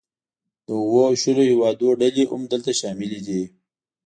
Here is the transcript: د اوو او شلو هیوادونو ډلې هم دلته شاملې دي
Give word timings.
د 0.65 0.67
اوو 0.81 0.99
او 1.09 1.13
شلو 1.21 1.43
هیوادونو 1.51 1.99
ډلې 2.01 2.23
هم 2.31 2.41
دلته 2.51 2.71
شاملې 2.79 3.19
دي 3.27 3.41